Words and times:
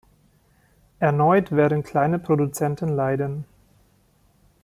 Erneut 0.97 1.51
werden 1.51 1.83
kleine 1.83 2.17
Produzenten 2.17 2.89
leiden. 2.89 3.45